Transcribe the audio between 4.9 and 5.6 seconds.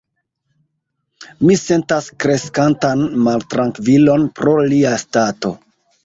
stato.